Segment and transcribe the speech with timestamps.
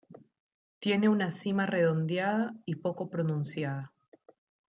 [0.79, 3.93] Tiene una cima redondeada y poco pronunciada.